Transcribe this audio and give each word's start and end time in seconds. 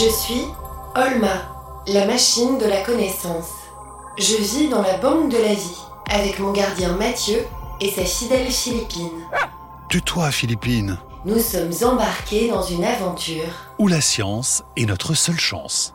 Je 0.00 0.08
suis 0.08 0.46
Olma, 0.96 1.82
la 1.86 2.06
machine 2.06 2.56
de 2.56 2.64
la 2.64 2.80
connaissance. 2.80 3.50
Je 4.16 4.34
vis 4.36 4.70
dans 4.70 4.80
la 4.80 4.96
banque 4.96 5.30
de 5.30 5.36
la 5.36 5.52
vie 5.52 5.76
avec 6.08 6.38
mon 6.38 6.52
gardien 6.52 6.96
Mathieu 6.96 7.44
et 7.82 7.90
sa 7.90 8.06
fidèle 8.06 8.50
Philippine. 8.50 9.10
Tue-toi, 9.90 10.30
Philippine. 10.30 10.98
Nous 11.26 11.38
sommes 11.38 11.74
embarqués 11.86 12.48
dans 12.48 12.62
une 12.62 12.82
aventure 12.82 13.44
Où 13.78 13.88
la 13.88 14.00
science 14.00 14.62
est 14.74 14.86
notre 14.86 15.12
seule 15.12 15.38
chance. 15.38 15.92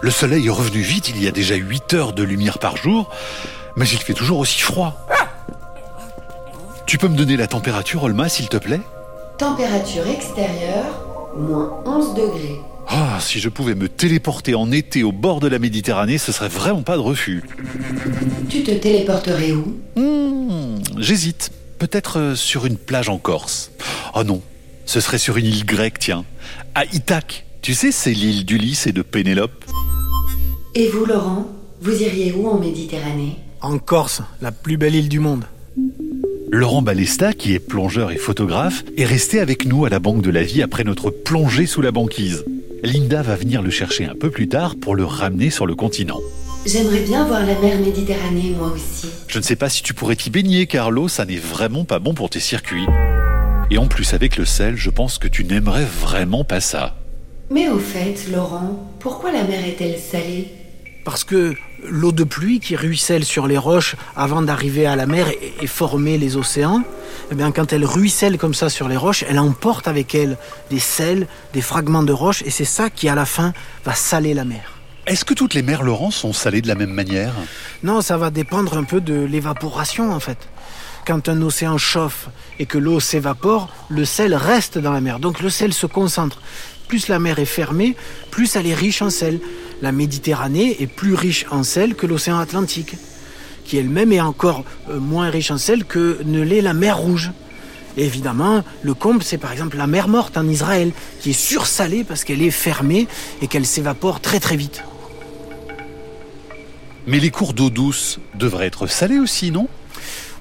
Le 0.00 0.10
soleil 0.10 0.46
est 0.46 0.50
revenu 0.50 0.80
vite, 0.80 1.10
il 1.10 1.22
y 1.22 1.28
a 1.28 1.30
déjà 1.30 1.56
8 1.56 1.92
heures 1.92 2.12
de 2.14 2.22
lumière 2.22 2.58
par 2.58 2.78
jour, 2.78 3.10
mais 3.76 3.86
il 3.88 3.98
fait 3.98 4.14
toujours 4.14 4.38
aussi 4.38 4.60
froid. 4.60 5.06
Tu 6.86 6.98
peux 6.98 7.08
me 7.08 7.16
donner 7.16 7.36
la 7.36 7.46
température, 7.46 8.02
Olma, 8.02 8.28
s'il 8.28 8.48
te 8.48 8.56
plaît? 8.56 8.80
Température 9.38 10.06
extérieure, 10.06 11.32
moins 11.36 11.82
11 11.86 12.14
degrés. 12.14 12.60
Ah, 12.86 13.18
si 13.20 13.40
je 13.40 13.48
pouvais 13.48 13.74
me 13.74 13.88
téléporter 13.88 14.54
en 14.54 14.70
été 14.70 15.02
au 15.02 15.10
bord 15.12 15.40
de 15.40 15.48
la 15.48 15.58
Méditerranée, 15.58 16.18
ce 16.18 16.30
serait 16.32 16.48
vraiment 16.48 16.82
pas 16.82 16.96
de 16.96 17.00
refus. 17.02 17.42
Tu 18.50 18.62
te 18.62 18.70
téléporterais 18.72 19.52
où? 19.52 19.74
Hmm, 19.96 20.76
J'hésite. 20.98 21.50
Peut-être 21.78 22.18
euh, 22.20 22.34
sur 22.36 22.66
une 22.66 22.76
plage 22.76 23.08
en 23.08 23.18
Corse. 23.18 23.72
Oh 24.14 24.22
non, 24.22 24.42
ce 24.86 25.00
serait 25.00 25.18
sur 25.18 25.36
une 25.38 25.46
île 25.46 25.64
grecque, 25.66 25.98
tiens. 25.98 26.24
À 26.74 26.84
Ithaque. 26.84 27.44
Tu 27.62 27.74
sais, 27.74 27.90
c'est 27.90 28.12
l'île 28.12 28.44
d'Ulysse 28.44 28.86
et 28.86 28.92
de 28.92 29.02
Pénélope. 29.02 29.64
Et 30.74 30.88
vous, 30.88 31.04
Laurent 31.06 31.46
Vous 31.80 32.02
iriez 32.02 32.32
où 32.32 32.48
en 32.48 32.58
Méditerranée? 32.58 33.36
En 33.64 33.78
Corse, 33.78 34.20
la 34.42 34.52
plus 34.52 34.76
belle 34.76 34.94
île 34.94 35.08
du 35.08 35.20
monde. 35.20 35.46
Laurent 36.52 36.82
Balesta, 36.82 37.32
qui 37.32 37.54
est 37.54 37.58
plongeur 37.58 38.10
et 38.10 38.18
photographe, 38.18 38.84
est 38.98 39.06
resté 39.06 39.40
avec 39.40 39.64
nous 39.64 39.86
à 39.86 39.88
la 39.88 40.00
Banque 40.00 40.20
de 40.20 40.28
la 40.28 40.42
Vie 40.42 40.60
après 40.60 40.84
notre 40.84 41.08
plongée 41.08 41.64
sous 41.64 41.80
la 41.80 41.90
banquise. 41.90 42.44
Linda 42.82 43.22
va 43.22 43.36
venir 43.36 43.62
le 43.62 43.70
chercher 43.70 44.04
un 44.04 44.14
peu 44.14 44.28
plus 44.28 44.48
tard 44.48 44.76
pour 44.76 44.94
le 44.94 45.06
ramener 45.06 45.48
sur 45.48 45.64
le 45.64 45.74
continent. 45.74 46.20
J'aimerais 46.66 47.04
bien 47.04 47.24
voir 47.24 47.40
la 47.40 47.58
mer 47.58 47.78
Méditerranée, 47.78 48.54
moi 48.54 48.70
aussi. 48.70 49.08
Je 49.28 49.38
ne 49.38 49.42
sais 49.42 49.56
pas 49.56 49.70
si 49.70 49.82
tu 49.82 49.94
pourrais 49.94 50.16
t'y 50.16 50.28
baigner, 50.28 50.66
car 50.66 50.90
l'eau, 50.90 51.08
ça 51.08 51.24
n'est 51.24 51.36
vraiment 51.36 51.86
pas 51.86 52.00
bon 52.00 52.12
pour 52.12 52.28
tes 52.28 52.40
circuits. 52.40 52.84
Et 53.70 53.78
en 53.78 53.86
plus, 53.86 54.12
avec 54.12 54.36
le 54.36 54.44
sel, 54.44 54.76
je 54.76 54.90
pense 54.90 55.16
que 55.16 55.26
tu 55.26 55.42
n'aimerais 55.42 55.86
vraiment 55.86 56.44
pas 56.44 56.60
ça. 56.60 56.98
Mais 57.50 57.70
au 57.70 57.78
fait, 57.78 58.30
Laurent, 58.30 58.94
pourquoi 58.98 59.32
la 59.32 59.44
mer 59.44 59.64
est-elle 59.66 59.98
salée? 59.98 60.48
Parce 61.06 61.24
que 61.24 61.54
l'eau 61.88 62.12
de 62.12 62.24
pluie 62.24 62.60
qui 62.60 62.76
ruisselle 62.76 63.24
sur 63.24 63.46
les 63.46 63.58
roches 63.58 63.96
avant 64.16 64.42
d'arriver 64.42 64.86
à 64.86 64.96
la 64.96 65.06
mer 65.06 65.28
et, 65.28 65.54
et 65.60 65.66
former 65.66 66.18
les 66.18 66.36
océans, 66.36 66.82
eh 67.30 67.34
bien 67.34 67.52
quand 67.52 67.72
elle 67.72 67.84
ruisselle 67.84 68.38
comme 68.38 68.54
ça 68.54 68.68
sur 68.68 68.88
les 68.88 68.96
roches, 68.96 69.24
elle 69.28 69.38
emporte 69.38 69.88
avec 69.88 70.14
elle 70.14 70.36
des 70.70 70.78
sels, 70.78 71.26
des 71.52 71.60
fragments 71.60 72.02
de 72.02 72.12
roches, 72.12 72.42
et 72.44 72.50
c'est 72.50 72.64
ça 72.64 72.90
qui 72.90 73.08
à 73.08 73.14
la 73.14 73.26
fin 73.26 73.52
va 73.84 73.94
saler 73.94 74.34
la 74.34 74.44
mer. 74.44 74.72
Est-ce 75.06 75.26
que 75.26 75.34
toutes 75.34 75.52
les 75.52 75.62
mers, 75.62 75.82
Laurent, 75.82 76.10
sont 76.10 76.32
salées 76.32 76.62
de 76.62 76.68
la 76.68 76.74
même 76.74 76.92
manière? 76.92 77.34
Non, 77.82 78.00
ça 78.00 78.16
va 78.16 78.30
dépendre 78.30 78.76
un 78.78 78.84
peu 78.84 79.02
de 79.02 79.14
l'évaporation 79.14 80.10
en 80.12 80.20
fait. 80.20 80.38
Quand 81.06 81.28
un 81.28 81.42
océan 81.42 81.76
chauffe 81.76 82.28
et 82.58 82.64
que 82.64 82.78
l'eau 82.78 83.00
s'évapore, 83.00 83.68
le 83.90 84.06
sel 84.06 84.34
reste 84.34 84.78
dans 84.78 84.92
la 84.92 85.02
mer. 85.02 85.18
Donc 85.18 85.40
le 85.40 85.50
sel 85.50 85.74
se 85.74 85.86
concentre. 85.86 86.40
Plus 86.88 87.08
la 87.08 87.18
mer 87.18 87.38
est 87.38 87.44
fermée, 87.44 87.96
plus 88.30 88.56
elle 88.56 88.66
est 88.66 88.74
riche 88.74 89.02
en 89.02 89.10
sel. 89.10 89.40
La 89.82 89.92
Méditerranée 89.92 90.82
est 90.82 90.86
plus 90.86 91.14
riche 91.14 91.46
en 91.50 91.62
sel 91.62 91.94
que 91.94 92.06
l'océan 92.06 92.38
Atlantique, 92.38 92.96
qui 93.64 93.76
elle-même 93.76 94.12
est 94.12 94.20
encore 94.20 94.64
euh, 94.90 94.98
moins 94.98 95.30
riche 95.30 95.50
en 95.50 95.58
sel 95.58 95.84
que 95.84 96.18
ne 96.24 96.40
l'est 96.42 96.60
la 96.60 96.74
mer 96.74 96.98
Rouge. 96.98 97.32
Et 97.96 98.04
évidemment, 98.04 98.64
le 98.82 98.94
comble, 98.94 99.22
c'est 99.22 99.38
par 99.38 99.52
exemple 99.52 99.76
la 99.76 99.86
mer 99.86 100.08
Morte 100.08 100.36
en 100.36 100.48
Israël, 100.48 100.92
qui 101.20 101.30
est 101.30 101.32
sursalée 101.32 102.04
parce 102.04 102.24
qu'elle 102.24 102.42
est 102.42 102.50
fermée 102.50 103.06
et 103.40 103.46
qu'elle 103.46 103.66
s'évapore 103.66 104.20
très 104.20 104.40
très 104.40 104.56
vite. 104.56 104.82
Mais 107.06 107.20
les 107.20 107.30
cours 107.30 107.52
d'eau 107.52 107.70
douce 107.70 108.18
devraient 108.34 108.66
être 108.66 108.86
salés 108.86 109.18
aussi, 109.18 109.50
non? 109.50 109.68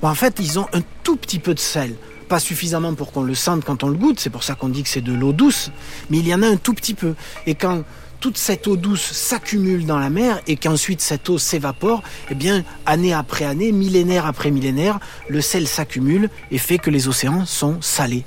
Bon, 0.02 0.08
en 0.08 0.16
fait, 0.16 0.36
ils 0.40 0.60
ont 0.60 0.68
un 0.74 0.82
tout 1.04 1.16
petit 1.16 1.40
peu 1.40 1.54
de 1.54 1.60
sel. 1.60 1.96
Pas 2.30 2.40
suffisamment 2.40 2.94
pour 2.94 3.12
qu'on 3.12 3.22
le 3.22 3.36
sente 3.36 3.64
quand 3.66 3.84
on 3.84 3.90
le 3.90 3.98
goûte, 3.98 4.20
c'est 4.20 4.30
pour 4.30 4.44
ça 4.44 4.56
qu'on 4.56 4.70
dit 4.70 4.82
que 4.84 4.90
c'est 4.90 5.02
de 5.02 5.14
l'eau 5.14 5.34
douce, 5.34 5.72
mais 6.10 6.20
il 6.20 6.28
y 6.28 6.34
en 6.34 6.42
a 6.42 6.48
un 6.48 6.56
tout 6.56 6.74
petit 6.74 6.94
peu. 6.94 7.16
Et 7.46 7.54
quand 7.54 7.84
toute 8.24 8.38
cette 8.38 8.68
eau 8.68 8.78
douce 8.78 9.02
s'accumule 9.02 9.86
dans 9.86 10.00
la 10.00 10.10
mer 10.10 10.42
et 10.48 10.56
qu'ensuite 10.56 11.02
cette 11.02 11.28
eau 11.28 11.38
s'évapore, 11.38 12.02
eh 12.32 12.36
bien, 12.36 12.64
année 12.86 13.12
après 13.12 13.44
année, 13.44 13.74
millénaire 13.74 14.26
après 14.26 14.50
millénaire, 14.50 15.02
le 15.28 15.42
sel 15.42 15.68
s'accumule 15.68 16.30
et 16.50 16.58
fait 16.58 16.78
que 16.78 16.90
les 16.90 17.10
océans 17.10 17.46
sont 17.46 17.82
salés. 17.82 18.24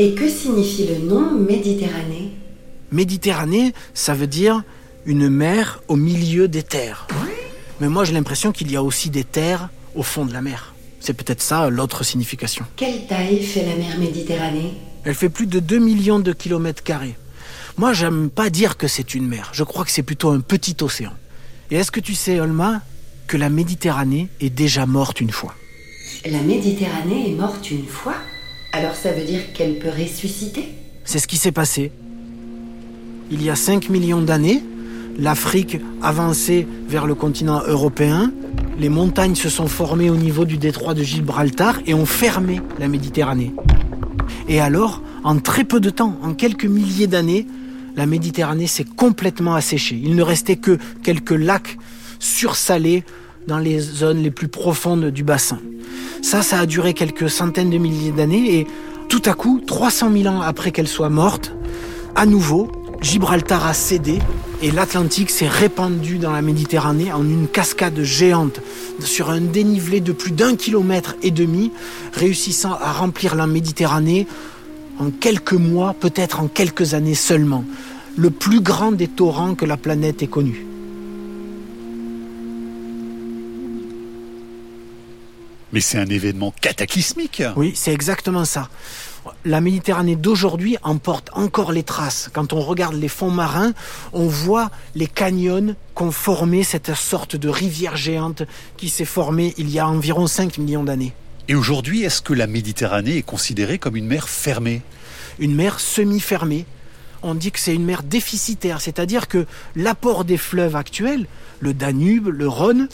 Et 0.00 0.16
que 0.16 0.28
signifie 0.28 0.88
le 0.88 1.06
nom 1.08 1.30
Méditerranée? 1.30 2.32
Méditerranée, 2.90 3.74
ça 3.94 4.12
veut 4.12 4.26
dire 4.26 4.64
une 5.06 5.28
mer 5.28 5.80
au 5.86 5.94
milieu 5.94 6.48
des 6.48 6.64
terres. 6.64 7.06
Mais 7.78 7.88
moi, 7.88 8.02
j'ai 8.02 8.12
l'impression 8.12 8.50
qu'il 8.50 8.72
y 8.72 8.76
a 8.76 8.82
aussi 8.82 9.08
des 9.08 9.22
terres 9.22 9.68
au 9.94 10.02
fond 10.02 10.24
de 10.24 10.32
la 10.32 10.42
mer. 10.42 10.74
C'est 10.98 11.14
peut-être 11.14 11.42
ça 11.42 11.70
l'autre 11.70 12.02
signification. 12.02 12.66
Quelle 12.74 13.06
taille 13.06 13.40
fait 13.40 13.64
la 13.64 13.76
mer 13.76 14.00
Méditerranée? 14.00 14.74
Elle 15.04 15.14
fait 15.14 15.28
plus 15.28 15.46
de 15.46 15.60
2 15.60 15.78
millions 15.78 16.18
de 16.18 16.32
kilomètres 16.32 16.82
carrés. 16.82 17.14
Moi, 17.76 17.92
j'aime 17.92 18.30
pas 18.30 18.50
dire 18.50 18.76
que 18.76 18.86
c'est 18.86 19.16
une 19.16 19.26
mer. 19.26 19.50
Je 19.52 19.64
crois 19.64 19.84
que 19.84 19.90
c'est 19.90 20.04
plutôt 20.04 20.30
un 20.30 20.38
petit 20.38 20.76
océan. 20.80 21.12
Et 21.72 21.76
est-ce 21.76 21.90
que 21.90 21.98
tu 21.98 22.14
sais, 22.14 22.38
Olma, 22.38 22.82
que 23.26 23.36
la 23.36 23.48
Méditerranée 23.48 24.28
est 24.40 24.50
déjà 24.50 24.86
morte 24.86 25.20
une 25.20 25.32
fois? 25.32 25.54
La 26.24 26.40
Méditerranée 26.40 27.30
est 27.30 27.34
morte 27.34 27.72
une 27.72 27.86
fois? 27.86 28.14
Alors 28.72 28.94
ça 28.94 29.12
veut 29.12 29.24
dire 29.24 29.52
qu'elle 29.54 29.80
peut 29.80 29.88
ressusciter? 29.88 30.68
C'est 31.04 31.18
ce 31.18 31.26
qui 31.26 31.36
s'est 31.36 31.52
passé. 31.52 31.90
Il 33.32 33.42
y 33.42 33.50
a 33.50 33.56
5 33.56 33.88
millions 33.88 34.22
d'années, 34.22 34.62
l'Afrique 35.18 35.78
avançait 36.00 36.68
vers 36.86 37.06
le 37.06 37.16
continent 37.16 37.62
européen, 37.66 38.32
les 38.78 38.88
montagnes 38.88 39.34
se 39.34 39.48
sont 39.48 39.66
formées 39.66 40.10
au 40.10 40.16
niveau 40.16 40.44
du 40.44 40.58
détroit 40.58 40.94
de 40.94 41.02
Gibraltar 41.02 41.80
et 41.86 41.94
ont 41.94 42.06
fermé 42.06 42.60
la 42.78 42.86
Méditerranée. 42.86 43.52
Et 44.48 44.60
alors, 44.60 45.02
en 45.24 45.38
très 45.38 45.64
peu 45.64 45.80
de 45.80 45.90
temps, 45.90 46.16
en 46.22 46.34
quelques 46.34 46.66
milliers 46.66 47.06
d'années, 47.06 47.46
la 47.96 48.06
Méditerranée 48.06 48.66
s'est 48.66 48.84
complètement 48.84 49.54
asséchée. 49.54 50.00
Il 50.02 50.16
ne 50.16 50.22
restait 50.22 50.56
que 50.56 50.78
quelques 51.02 51.30
lacs 51.30 51.78
sursalés 52.18 53.04
dans 53.46 53.58
les 53.58 53.78
zones 53.78 54.22
les 54.22 54.30
plus 54.30 54.48
profondes 54.48 55.06
du 55.06 55.22
bassin. 55.22 55.58
Ça, 56.22 56.42
ça 56.42 56.60
a 56.60 56.66
duré 56.66 56.94
quelques 56.94 57.28
centaines 57.28 57.70
de 57.70 57.78
milliers 57.78 58.12
d'années 58.12 58.60
et 58.60 58.66
tout 59.08 59.22
à 59.26 59.34
coup, 59.34 59.60
300 59.64 60.10
000 60.12 60.34
ans 60.34 60.40
après 60.40 60.72
qu'elle 60.72 60.88
soit 60.88 61.10
morte, 61.10 61.52
à 62.14 62.26
nouveau, 62.26 62.70
Gibraltar 63.02 63.66
a 63.66 63.74
cédé 63.74 64.18
et 64.62 64.70
l'Atlantique 64.70 65.30
s'est 65.30 65.48
répandu 65.48 66.18
dans 66.18 66.32
la 66.32 66.40
Méditerranée 66.40 67.12
en 67.12 67.22
une 67.22 67.48
cascade 67.48 68.00
géante 68.02 68.60
sur 69.00 69.28
un 69.28 69.42
dénivelé 69.42 70.00
de 70.00 70.12
plus 70.12 70.30
d'un 70.30 70.56
kilomètre 70.56 71.16
et 71.22 71.30
demi, 71.30 71.70
réussissant 72.14 72.72
à 72.72 72.92
remplir 72.92 73.34
la 73.34 73.46
Méditerranée 73.46 74.26
en 74.98 75.10
quelques 75.10 75.52
mois, 75.52 75.94
peut-être 75.94 76.40
en 76.40 76.48
quelques 76.48 76.94
années 76.94 77.14
seulement. 77.14 77.64
Le 78.16 78.30
plus 78.30 78.60
grand 78.60 78.92
des 78.92 79.08
torrents 79.08 79.54
que 79.54 79.64
la 79.64 79.76
planète 79.76 80.22
ait 80.22 80.28
connu. 80.28 80.64
Mais 85.72 85.80
c'est 85.80 85.98
un 85.98 86.06
événement 86.06 86.54
cataclysmique. 86.60 87.42
Oui, 87.56 87.72
c'est 87.74 87.92
exactement 87.92 88.44
ça. 88.44 88.68
La 89.44 89.60
Méditerranée 89.60 90.14
d'aujourd'hui 90.14 90.76
emporte 90.84 91.30
encore 91.32 91.72
les 91.72 91.82
traces. 91.82 92.30
Quand 92.32 92.52
on 92.52 92.60
regarde 92.60 92.94
les 92.94 93.08
fonds 93.08 93.30
marins, 93.30 93.72
on 94.12 94.26
voit 94.28 94.70
les 94.94 95.08
canyons 95.08 95.74
qu'ont 95.94 96.12
formé 96.12 96.62
cette 96.62 96.94
sorte 96.94 97.34
de 97.34 97.48
rivière 97.48 97.96
géante 97.96 98.44
qui 98.76 98.88
s'est 98.88 99.04
formée 99.04 99.54
il 99.58 99.68
y 99.70 99.80
a 99.80 99.88
environ 99.88 100.28
5 100.28 100.58
millions 100.58 100.84
d'années. 100.84 101.12
Et 101.46 101.54
aujourd'hui, 101.54 102.04
est-ce 102.04 102.22
que 102.22 102.32
la 102.32 102.46
Méditerranée 102.46 103.18
est 103.18 103.22
considérée 103.22 103.78
comme 103.78 103.96
une 103.96 104.06
mer 104.06 104.30
fermée? 104.30 104.80
Une 105.38 105.54
mer 105.54 105.78
semi-fermée. 105.78 106.64
On 107.22 107.34
dit 107.34 107.52
que 107.52 107.58
c'est 107.58 107.74
une 107.74 107.84
mer 107.84 108.02
déficitaire, 108.02 108.80
c'est-à-dire 108.80 109.28
que 109.28 109.44
l'apport 109.76 110.24
des 110.24 110.38
fleuves 110.38 110.74
actuels, 110.74 111.26
le 111.60 111.74
Danube, 111.74 112.28
le 112.28 112.48
Rhône, 112.48 112.88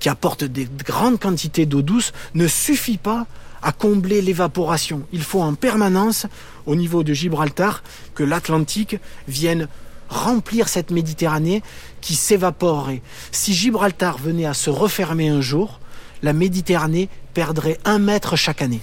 qui 0.00 0.08
apportent 0.08 0.42
des 0.42 0.68
grandes 0.84 1.20
quantités 1.20 1.66
d'eau 1.66 1.82
douce, 1.82 2.12
ne 2.34 2.48
suffit 2.48 2.98
pas 2.98 3.28
à 3.62 3.70
combler 3.70 4.22
l'évaporation. 4.22 5.06
Il 5.12 5.22
faut 5.22 5.40
en 5.40 5.54
permanence, 5.54 6.26
au 6.66 6.74
niveau 6.74 7.04
de 7.04 7.12
Gibraltar, 7.12 7.84
que 8.16 8.24
l'Atlantique 8.24 8.96
vienne 9.28 9.68
remplir 10.08 10.68
cette 10.68 10.90
Méditerranée 10.90 11.62
qui 12.00 12.16
s'évaporerait. 12.16 13.02
Si 13.30 13.54
Gibraltar 13.54 14.18
venait 14.18 14.46
à 14.46 14.54
se 14.54 14.68
refermer 14.68 15.28
un 15.28 15.40
jour, 15.40 15.80
la 16.24 16.32
Méditerranée 16.32 17.10
perdrait 17.34 17.78
un 17.84 17.98
mètre 17.98 18.34
chaque 18.34 18.62
année. 18.62 18.80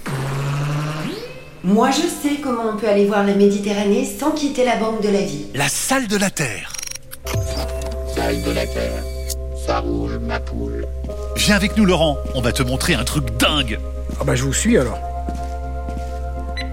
Moi 1.64 1.90
je 1.90 2.02
sais 2.02 2.36
comment 2.40 2.70
on 2.72 2.76
peut 2.76 2.88
aller 2.88 3.06
voir 3.06 3.26
la 3.26 3.34
Méditerranée 3.34 4.04
sans 4.04 4.30
quitter 4.30 4.64
la 4.64 4.76
banque 4.76 5.02
de 5.02 5.08
la 5.08 5.22
vie. 5.22 5.46
La 5.52 5.68
salle 5.68 6.06
de 6.06 6.16
la 6.16 6.30
Terre. 6.30 6.72
Salle 8.14 8.42
de 8.42 8.50
la 8.52 8.66
terre, 8.66 9.02
ça 9.66 9.80
roule 9.80 10.20
ma 10.20 10.38
poule. 10.38 10.86
Viens 11.36 11.56
avec 11.56 11.76
nous 11.76 11.84
Laurent, 11.84 12.16
on 12.34 12.40
va 12.40 12.52
te 12.52 12.62
montrer 12.62 12.94
un 12.94 13.04
truc 13.04 13.36
dingue. 13.38 13.80
Ah 14.20 14.24
bah 14.24 14.36
je 14.36 14.44
vous 14.44 14.52
suis 14.52 14.78
alors. 14.78 14.98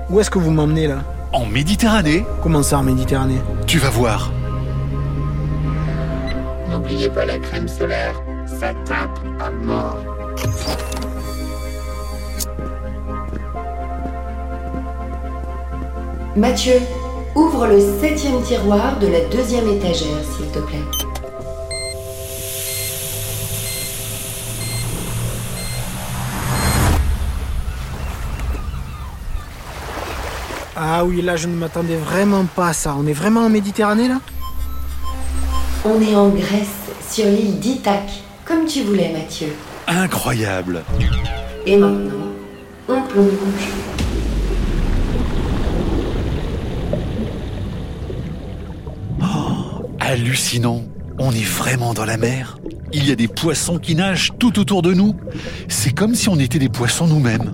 Où 0.10 0.20
est-ce 0.20 0.30
que 0.30 0.38
vous 0.38 0.52
m'emmenez 0.52 0.88
là? 0.88 1.04
En 1.34 1.46
Méditerranée 1.46 2.26
Comment 2.44 2.62
ça 2.62 2.78
en 2.80 2.84
Méditerranée? 2.84 3.42
Tu 3.66 3.80
vas 3.80 3.90
voir. 3.90 4.32
N'oubliez 6.70 7.10
pas 7.10 7.26
la 7.26 7.40
crème 7.40 7.68
solaire, 7.68 8.22
ça 8.46 8.74
tape 8.86 9.20
à 9.40 9.50
mort. 9.50 10.19
Mathieu, 16.40 16.80
ouvre 17.36 17.68
le 17.68 17.82
septième 18.00 18.42
tiroir 18.42 18.98
de 18.98 19.08
la 19.08 19.20
deuxième 19.26 19.68
étagère, 19.68 20.24
s'il 20.24 20.46
te 20.48 20.60
plaît. 20.60 20.78
Ah 30.78 31.04
oui, 31.04 31.22
là 31.22 31.36
je 31.36 31.48
ne 31.48 31.56
m'attendais 31.56 31.98
vraiment 31.98 32.46
pas 32.46 32.70
à 32.70 32.74
ça. 32.74 32.96
On 32.98 33.06
est 33.06 33.12
vraiment 33.12 33.42
en 33.42 33.50
Méditerranée 33.50 34.08
là? 34.08 34.22
On 35.84 36.00
est 36.02 36.16
en 36.16 36.30
Grèce, 36.30 36.68
sur 37.12 37.26
l'île 37.26 37.60
d'Ithaque, 37.60 38.14
comme 38.46 38.66
tu 38.66 38.84
voulais, 38.84 39.12
Mathieu. 39.12 39.54
Incroyable. 39.88 40.84
Et 41.66 41.76
maintenant, 41.76 42.32
on 42.88 43.02
plonge. 43.02 43.99
Hallucinant. 50.12 50.86
On 51.20 51.30
est 51.30 51.46
vraiment 51.46 51.94
dans 51.94 52.04
la 52.04 52.18
mer. 52.18 52.58
Il 52.92 53.08
y 53.08 53.12
a 53.12 53.16
des 53.16 53.28
poissons 53.28 53.78
qui 53.78 53.94
nagent 53.94 54.32
tout 54.40 54.58
autour 54.58 54.82
de 54.82 54.92
nous. 54.92 55.16
C'est 55.68 55.92
comme 55.92 56.16
si 56.16 56.30
on 56.30 56.40
était 56.40 56.58
des 56.58 56.68
poissons 56.68 57.06
nous-mêmes. 57.06 57.54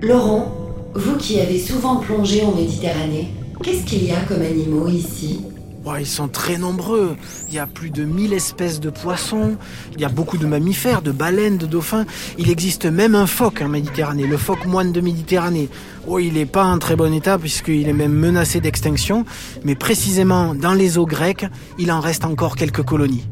Laurent, 0.00 0.54
vous 0.94 1.16
qui 1.16 1.40
avez 1.40 1.58
souvent 1.58 1.96
plongé 1.96 2.44
en 2.44 2.54
Méditerranée, 2.54 3.30
qu'est-ce 3.64 3.84
qu'il 3.84 4.04
y 4.04 4.12
a 4.12 4.20
comme 4.28 4.42
animaux 4.42 4.86
ici? 4.86 5.40
Ouais, 5.88 6.02
Ils 6.02 6.06
sont 6.06 6.28
très 6.28 6.58
nombreux. 6.58 7.16
Il 7.48 7.54
y 7.54 7.58
a 7.58 7.66
plus 7.66 7.88
de 7.88 8.04
1000 8.04 8.34
espèces 8.34 8.78
de 8.78 8.90
poissons. 8.90 9.56
Il 9.94 10.00
y 10.02 10.04
a 10.04 10.10
beaucoup 10.10 10.36
de 10.36 10.44
mammifères, 10.44 11.00
de 11.00 11.12
baleines, 11.12 11.56
de 11.56 11.64
dauphins. 11.64 12.04
Il 12.36 12.50
existe 12.50 12.84
même 12.84 13.14
un 13.14 13.26
phoque 13.26 13.62
en 13.62 13.68
Méditerranée, 13.68 14.26
le 14.26 14.36
phoque 14.36 14.66
moine 14.66 14.92
de 14.92 15.00
Méditerranée. 15.00 15.70
Oh, 16.06 16.18
il 16.18 16.34
n'est 16.34 16.44
pas 16.44 16.64
en 16.64 16.78
très 16.78 16.94
bon 16.94 17.10
état 17.14 17.38
puisqu'il 17.38 17.88
est 17.88 17.94
même 17.94 18.12
menacé 18.12 18.60
d'extinction. 18.60 19.24
Mais 19.64 19.76
précisément 19.76 20.54
dans 20.54 20.74
les 20.74 20.98
eaux 20.98 21.06
grecques, 21.06 21.46
il 21.78 21.90
en 21.90 22.00
reste 22.00 22.26
encore 22.26 22.56
quelques 22.56 22.82
colonies. 22.82 23.26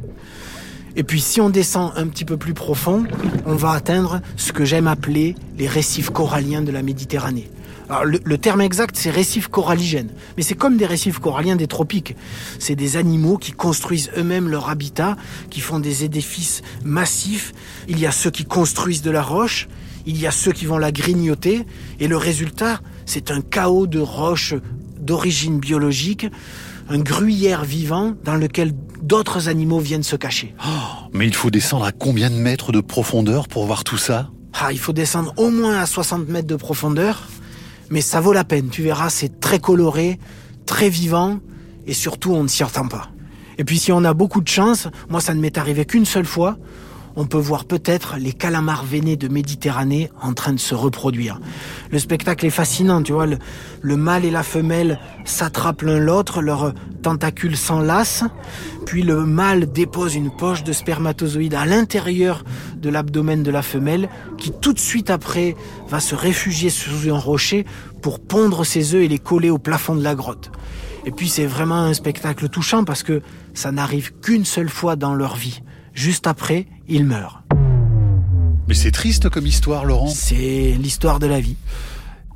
Et 0.96 1.02
puis 1.02 1.20
si 1.20 1.42
on 1.42 1.50
descend 1.50 1.92
un 1.96 2.06
petit 2.06 2.24
peu 2.24 2.38
plus 2.38 2.54
profond, 2.54 3.04
on 3.44 3.54
va 3.54 3.72
atteindre 3.72 4.22
ce 4.36 4.52
que 4.52 4.64
j'aime 4.64 4.86
appeler 4.86 5.34
les 5.58 5.68
récifs 5.68 6.08
coralliens 6.08 6.62
de 6.62 6.72
la 6.72 6.82
Méditerranée. 6.82 7.50
Alors, 7.88 8.04
le, 8.04 8.20
le 8.24 8.38
terme 8.38 8.60
exact, 8.60 8.96
c'est 8.96 9.10
récifs 9.10 9.48
coralligènes. 9.48 10.10
Mais 10.36 10.42
c'est 10.42 10.54
comme 10.54 10.76
des 10.76 10.86
récifs 10.86 11.18
coralliens 11.18 11.56
des 11.56 11.66
tropiques. 11.66 12.16
C'est 12.58 12.74
des 12.74 12.96
animaux 12.96 13.38
qui 13.38 13.52
construisent 13.52 14.10
eux-mêmes 14.16 14.48
leur 14.48 14.68
habitat, 14.68 15.16
qui 15.50 15.60
font 15.60 15.78
des 15.78 16.04
édifices 16.04 16.62
massifs. 16.84 17.52
Il 17.88 17.98
y 17.98 18.06
a 18.06 18.12
ceux 18.12 18.30
qui 18.30 18.44
construisent 18.44 19.02
de 19.02 19.10
la 19.10 19.22
roche, 19.22 19.68
il 20.06 20.18
y 20.18 20.26
a 20.26 20.30
ceux 20.30 20.52
qui 20.52 20.66
vont 20.66 20.78
la 20.78 20.92
grignoter, 20.92 21.64
et 22.00 22.08
le 22.08 22.16
résultat, 22.16 22.80
c'est 23.04 23.30
un 23.30 23.40
chaos 23.40 23.86
de 23.86 24.00
roches 24.00 24.54
d'origine 24.98 25.58
biologique, 25.58 26.26
un 26.88 26.98
gruyère 26.98 27.64
vivant 27.64 28.14
dans 28.24 28.36
lequel 28.36 28.72
d'autres 29.02 29.48
animaux 29.48 29.80
viennent 29.80 30.02
se 30.02 30.16
cacher. 30.16 30.54
Mais 31.12 31.26
il 31.26 31.34
faut 31.34 31.50
descendre 31.50 31.84
à 31.84 31.92
combien 31.92 32.30
de 32.30 32.36
mètres 32.36 32.72
de 32.72 32.80
profondeur 32.80 33.48
pour 33.48 33.66
voir 33.66 33.84
tout 33.84 33.98
ça? 33.98 34.30
Ah, 34.52 34.72
il 34.72 34.78
faut 34.78 34.92
descendre 34.92 35.34
au 35.36 35.50
moins 35.50 35.78
à 35.78 35.86
60 35.86 36.28
mètres 36.28 36.48
de 36.48 36.56
profondeur, 36.56 37.28
mais 37.90 38.00
ça 38.00 38.20
vaut 38.20 38.32
la 38.32 38.44
peine. 38.44 38.68
Tu 38.68 38.82
verras, 38.82 39.10
c'est 39.10 39.40
très 39.40 39.58
coloré, 39.58 40.18
très 40.66 40.88
vivant, 40.88 41.38
et 41.86 41.92
surtout, 41.92 42.32
on 42.32 42.42
ne 42.42 42.48
s'y 42.48 42.62
attend 42.62 42.88
pas. 42.88 43.08
Et 43.58 43.64
puis, 43.64 43.78
si 43.78 43.92
on 43.92 44.04
a 44.04 44.14
beaucoup 44.14 44.40
de 44.40 44.48
chance, 44.48 44.88
moi, 45.08 45.20
ça 45.20 45.34
ne 45.34 45.40
m'est 45.40 45.56
arrivé 45.56 45.84
qu'une 45.84 46.04
seule 46.04 46.26
fois, 46.26 46.58
on 47.16 47.26
peut 47.26 47.38
voir 47.38 47.64
peut-être 47.64 48.16
les 48.18 48.32
calamars 48.32 48.84
veinés 48.84 49.16
de 49.16 49.28
Méditerranée 49.28 50.10
en 50.20 50.34
train 50.34 50.52
de 50.52 50.60
se 50.60 50.74
reproduire. 50.74 51.40
Le 51.90 51.98
spectacle 51.98 52.44
est 52.44 52.50
fascinant, 52.50 53.02
tu 53.02 53.12
vois. 53.12 53.26
Le, 53.26 53.38
le 53.80 53.96
mâle 53.96 54.24
et 54.24 54.30
la 54.30 54.42
femelle 54.42 55.00
s'attrapent 55.24 55.82
l'un 55.82 55.98
l'autre, 55.98 56.42
leurs 56.42 56.74
tentacules 57.02 57.56
s'enlacent, 57.56 58.24
puis 58.84 59.02
le 59.02 59.24
mâle 59.24 59.72
dépose 59.72 60.14
une 60.14 60.30
poche 60.30 60.62
de 60.62 60.72
spermatozoïdes 60.72 61.54
à 61.54 61.64
l'intérieur 61.64 62.44
de 62.76 62.90
l'abdomen 62.90 63.42
de 63.42 63.50
la 63.50 63.62
femelle, 63.62 64.08
qui 64.36 64.52
tout 64.52 64.72
de 64.72 64.78
suite 64.78 65.10
après 65.10 65.56
va 65.88 66.00
se 66.00 66.14
réfugier 66.14 66.70
sous 66.70 67.08
un 67.10 67.18
rocher 67.18 67.64
pour 68.02 68.20
pondre 68.20 68.64
ses 68.64 68.94
œufs 68.94 69.02
et 69.02 69.08
les 69.08 69.18
coller 69.18 69.50
au 69.50 69.58
plafond 69.58 69.96
de 69.96 70.02
la 70.02 70.14
grotte. 70.14 70.50
Et 71.06 71.12
puis 71.12 71.28
c'est 71.28 71.46
vraiment 71.46 71.84
un 71.84 71.94
spectacle 71.94 72.48
touchant 72.48 72.84
parce 72.84 73.02
que 73.02 73.22
ça 73.54 73.70
n'arrive 73.72 74.12
qu'une 74.20 74.44
seule 74.44 74.68
fois 74.68 74.96
dans 74.96 75.14
leur 75.14 75.36
vie. 75.36 75.62
Juste 75.94 76.26
après, 76.26 76.66
ils 76.88 77.04
meurent. 77.04 77.42
Mais 78.68 78.74
c'est 78.74 78.90
triste 78.90 79.28
comme 79.28 79.46
histoire, 79.46 79.84
Laurent. 79.84 80.08
C'est 80.08 80.76
l'histoire 80.78 81.18
de 81.18 81.26
la 81.26 81.40
vie. 81.40 81.56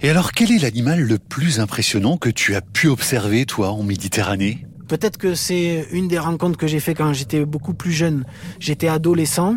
Et 0.00 0.08
alors, 0.08 0.32
quel 0.32 0.52
est 0.52 0.58
l'animal 0.58 1.00
le 1.00 1.18
plus 1.18 1.60
impressionnant 1.60 2.16
que 2.16 2.30
tu 2.30 2.54
as 2.54 2.62
pu 2.62 2.88
observer, 2.88 3.44
toi, 3.44 3.70
en 3.70 3.82
Méditerranée? 3.82 4.66
Peut-être 4.88 5.18
que 5.18 5.34
c'est 5.34 5.86
une 5.92 6.08
des 6.08 6.18
rencontres 6.18 6.56
que 6.56 6.66
j'ai 6.66 6.80
fait 6.80 6.94
quand 6.94 7.12
j'étais 7.12 7.44
beaucoup 7.44 7.74
plus 7.74 7.92
jeune. 7.92 8.24
J'étais 8.58 8.88
adolescent. 8.88 9.56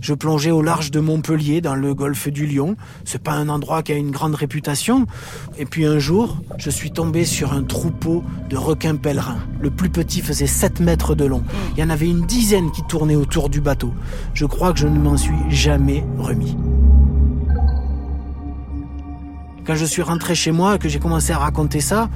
Je 0.00 0.14
plongeais 0.14 0.50
au 0.50 0.62
large 0.62 0.90
de 0.90 0.98
Montpellier, 0.98 1.60
dans 1.60 1.74
le 1.74 1.94
golfe 1.94 2.28
du 2.28 2.46
Lion. 2.46 2.76
C'est 3.04 3.22
pas 3.22 3.32
un 3.32 3.50
endroit 3.50 3.82
qui 3.82 3.92
a 3.92 3.96
une 3.96 4.10
grande 4.10 4.34
réputation. 4.34 5.06
Et 5.58 5.66
puis 5.66 5.84
un 5.84 5.98
jour, 5.98 6.38
je 6.56 6.70
suis 6.70 6.90
tombé 6.90 7.26
sur 7.26 7.52
un 7.52 7.62
troupeau 7.62 8.24
de 8.48 8.56
requins 8.56 8.96
pèlerins. 8.96 9.40
Le 9.60 9.70
plus 9.70 9.90
petit 9.90 10.22
faisait 10.22 10.46
7 10.46 10.80
mètres 10.80 11.14
de 11.14 11.26
long. 11.26 11.42
Il 11.76 11.80
y 11.80 11.84
en 11.84 11.90
avait 11.90 12.08
une 12.08 12.24
dizaine 12.24 12.70
qui 12.72 12.82
tournaient 12.82 13.16
autour 13.16 13.50
du 13.50 13.60
bateau. 13.60 13.92
Je 14.32 14.46
crois 14.46 14.72
que 14.72 14.78
je 14.78 14.88
ne 14.88 14.98
m'en 14.98 15.18
suis 15.18 15.34
jamais 15.50 16.04
remis. 16.16 16.56
Quand 19.66 19.74
je 19.74 19.84
suis 19.84 20.02
rentré 20.02 20.34
chez 20.34 20.50
moi 20.50 20.78
que 20.78 20.88
j'ai 20.88 20.98
commencé 20.98 21.32
à 21.32 21.38
raconter 21.38 21.80
ça, 21.80 22.08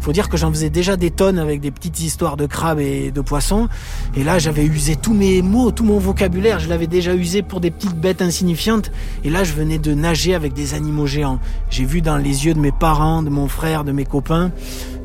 faut 0.00 0.12
dire 0.12 0.28
que 0.28 0.36
j'en 0.36 0.50
faisais 0.50 0.70
déjà 0.70 0.96
des 0.96 1.10
tonnes 1.10 1.38
avec 1.38 1.60
des 1.60 1.70
petites 1.70 2.00
histoires 2.00 2.36
de 2.36 2.46
crabes 2.46 2.80
et 2.80 3.10
de 3.10 3.20
poissons. 3.20 3.68
Et 4.16 4.24
là, 4.24 4.38
j'avais 4.38 4.64
usé 4.64 4.96
tous 4.96 5.14
mes 5.14 5.42
mots, 5.42 5.70
tout 5.70 5.84
mon 5.84 5.98
vocabulaire. 5.98 6.60
Je 6.60 6.68
l'avais 6.68 6.86
déjà 6.86 7.14
usé 7.14 7.42
pour 7.42 7.60
des 7.60 7.70
petites 7.70 7.96
bêtes 7.96 8.22
insignifiantes. 8.22 8.90
Et 9.24 9.30
là, 9.30 9.44
je 9.44 9.52
venais 9.52 9.78
de 9.78 9.94
nager 9.94 10.34
avec 10.34 10.52
des 10.52 10.74
animaux 10.74 11.06
géants. 11.06 11.40
J'ai 11.70 11.84
vu 11.84 12.00
dans 12.00 12.16
les 12.16 12.46
yeux 12.46 12.54
de 12.54 12.60
mes 12.60 12.72
parents, 12.72 13.22
de 13.22 13.30
mon 13.30 13.48
frère, 13.48 13.84
de 13.84 13.92
mes 13.92 14.04
copains, 14.04 14.50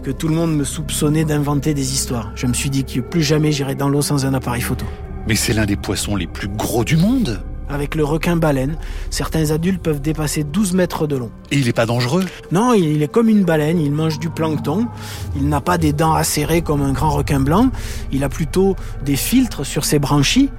que 0.03 0.11
tout 0.11 0.27
le 0.27 0.35
monde 0.35 0.55
me 0.55 0.63
soupçonnait 0.63 1.25
d'inventer 1.25 1.73
des 1.73 1.93
histoires. 1.93 2.31
Je 2.35 2.47
me 2.47 2.53
suis 2.53 2.69
dit 2.69 2.85
que 2.85 2.99
plus 2.99 3.23
jamais 3.23 3.51
j'irais 3.51 3.75
dans 3.75 3.89
l'eau 3.89 4.01
sans 4.01 4.25
un 4.25 4.33
appareil 4.33 4.61
photo. 4.61 4.85
Mais 5.27 5.35
c'est 5.35 5.53
l'un 5.53 5.65
des 5.65 5.75
poissons 5.75 6.15
les 6.15 6.27
plus 6.27 6.47
gros 6.47 6.83
du 6.83 6.97
monde. 6.97 7.43
Avec 7.69 7.95
le 7.95 8.03
requin 8.03 8.36
baleine, 8.36 8.77
certains 9.10 9.51
adultes 9.51 9.81
peuvent 9.81 10.01
dépasser 10.01 10.43
12 10.43 10.74
mètres 10.74 11.07
de 11.07 11.15
long. 11.15 11.31
Et 11.51 11.57
il 11.57 11.67
est 11.67 11.74
pas 11.74 11.86
dangereux? 11.86 12.25
Non, 12.51 12.74
il 12.74 13.01
est 13.01 13.12
comme 13.12 13.29
une 13.29 13.43
baleine, 13.43 13.79
il 13.79 13.91
mange 13.91 14.19
du 14.19 14.29
plancton, 14.29 14.88
il 15.36 15.50
n'a 15.50 15.62
pas 15.62 15.77
des 15.77 15.93
dents 15.93 16.13
acérées 16.13 16.62
comme 16.62 16.81
un 16.81 16.93
grand 16.93 17.10
requin 17.10 17.39
blanc, 17.39 17.72
il 18.12 18.24
a 18.24 18.29
plutôt 18.29 18.75
des 19.03 19.15
filtres 19.15 19.65
sur 19.65 19.84
ses 19.84 20.00
branchies, 20.00 20.50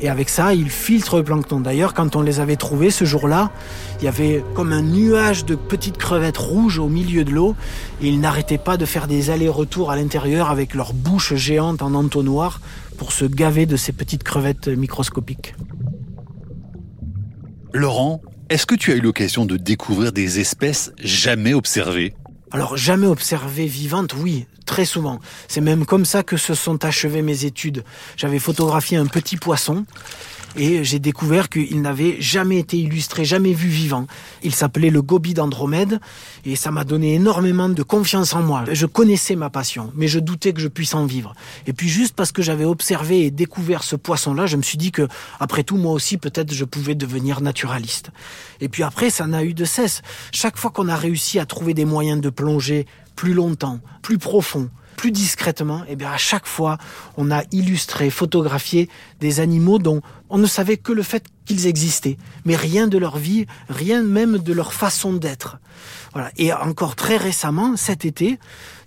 et 0.00 0.08
avec 0.08 0.28
ça, 0.28 0.54
il 0.54 0.70
filtre 0.70 1.16
le 1.18 1.22
plancton. 1.22 1.60
D'ailleurs, 1.60 1.94
quand 1.94 2.16
on 2.16 2.22
les 2.22 2.40
avait 2.40 2.56
trouvés 2.56 2.90
ce 2.90 3.04
jour-là, 3.04 3.50
il 4.00 4.04
y 4.04 4.08
avait 4.08 4.44
comme 4.54 4.72
un 4.72 4.82
nuage 4.82 5.44
de 5.44 5.54
petites 5.54 5.96
crevettes 5.96 6.36
rouges 6.36 6.78
au 6.78 6.88
milieu 6.88 7.24
de 7.24 7.30
l'eau, 7.30 7.54
et 8.02 8.08
ils 8.08 8.20
n'arrêtaient 8.20 8.58
pas 8.58 8.76
de 8.76 8.84
faire 8.84 9.06
des 9.06 9.30
allers-retours 9.30 9.90
à 9.90 9.96
l'intérieur 9.96 10.50
avec 10.50 10.74
leur 10.74 10.92
bouche 10.92 11.34
géante 11.36 11.80
en 11.80 11.94
entonnoir 11.94 12.60
pour 12.98 13.12
se 13.12 13.24
gaver 13.24 13.66
de 13.66 13.76
ces 13.76 13.92
petites 13.92 14.24
crevettes 14.24 14.68
microscopiques. 14.68 15.54
Laurent, 17.76 18.22
est-ce 18.50 18.66
que 18.66 18.76
tu 18.76 18.92
as 18.92 18.94
eu 18.94 19.00
l'occasion 19.00 19.46
de 19.46 19.56
découvrir 19.56 20.12
des 20.12 20.38
espèces 20.38 20.92
jamais 21.00 21.54
observées? 21.54 22.14
Alors 22.52 22.76
jamais 22.76 23.08
observées 23.08 23.66
vivantes, 23.66 24.14
oui, 24.16 24.46
très 24.64 24.84
souvent. 24.84 25.18
C'est 25.48 25.60
même 25.60 25.84
comme 25.84 26.04
ça 26.04 26.22
que 26.22 26.36
se 26.36 26.54
sont 26.54 26.84
achevées 26.84 27.22
mes 27.22 27.46
études. 27.46 27.82
J'avais 28.16 28.38
photographié 28.38 28.96
un 28.96 29.06
petit 29.06 29.36
poisson 29.36 29.86
et 30.56 30.84
j'ai 30.84 30.98
découvert 30.98 31.48
qu'il 31.48 31.82
n'avait 31.82 32.16
jamais 32.20 32.58
été 32.58 32.76
illustré, 32.78 33.24
jamais 33.24 33.52
vu 33.52 33.68
vivant. 33.68 34.06
Il 34.42 34.54
s'appelait 34.54 34.90
le 34.90 35.02
gobi 35.02 35.34
d'Andromède 35.34 36.00
et 36.44 36.56
ça 36.56 36.70
m'a 36.70 36.84
donné 36.84 37.14
énormément 37.14 37.68
de 37.68 37.82
confiance 37.82 38.34
en 38.34 38.42
moi. 38.42 38.64
Je 38.70 38.86
connaissais 38.86 39.36
ma 39.36 39.50
passion, 39.50 39.92
mais 39.94 40.08
je 40.08 40.18
doutais 40.18 40.52
que 40.52 40.60
je 40.60 40.68
puisse 40.68 40.94
en 40.94 41.06
vivre. 41.06 41.34
Et 41.66 41.72
puis 41.72 41.88
juste 41.88 42.14
parce 42.14 42.32
que 42.32 42.42
j'avais 42.42 42.64
observé 42.64 43.24
et 43.24 43.30
découvert 43.30 43.82
ce 43.82 43.96
poisson-là, 43.96 44.46
je 44.46 44.56
me 44.56 44.62
suis 44.62 44.78
dit 44.78 44.92
que, 44.92 45.08
après 45.40 45.64
tout, 45.64 45.76
moi 45.76 45.92
aussi, 45.92 46.16
peut-être 46.16 46.52
je 46.52 46.64
pouvais 46.64 46.94
devenir 46.94 47.40
naturaliste. 47.40 48.10
Et 48.60 48.68
puis 48.68 48.82
après, 48.82 49.10
ça 49.10 49.26
n'a 49.26 49.44
eu 49.44 49.54
de 49.54 49.64
cesse. 49.64 50.02
Chaque 50.32 50.56
fois 50.56 50.70
qu'on 50.70 50.88
a 50.88 50.96
réussi 50.96 51.38
à 51.38 51.46
trouver 51.46 51.74
des 51.74 51.84
moyens 51.84 52.20
de 52.20 52.30
plonger 52.30 52.86
plus 53.16 53.34
longtemps, 53.34 53.80
plus 54.02 54.18
profond, 54.18 54.68
plus 54.94 55.10
discrètement, 55.10 55.82
eh 55.88 55.96
bien 55.96 56.10
à 56.10 56.16
chaque 56.16 56.46
fois, 56.46 56.78
on 57.16 57.30
a 57.30 57.42
illustré, 57.52 58.10
photographié 58.10 58.88
des 59.20 59.40
animaux 59.40 59.78
dont 59.78 60.00
on 60.30 60.38
ne 60.38 60.46
savait 60.46 60.76
que 60.76 60.92
le 60.92 61.02
fait 61.02 61.24
qu'ils 61.44 61.66
existaient, 61.66 62.16
mais 62.44 62.56
rien 62.56 62.86
de 62.86 62.98
leur 62.98 63.18
vie, 63.18 63.46
rien 63.68 64.02
même 64.02 64.38
de 64.38 64.52
leur 64.52 64.72
façon 64.72 65.12
d'être. 65.12 65.58
Voilà. 66.12 66.30
Et 66.36 66.52
encore 66.52 66.96
très 66.96 67.16
récemment, 67.16 67.76
cet 67.76 68.04
été, 68.04 68.38